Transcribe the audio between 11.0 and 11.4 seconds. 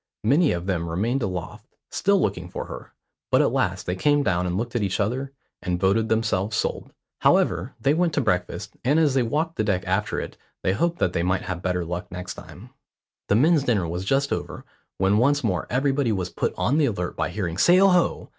they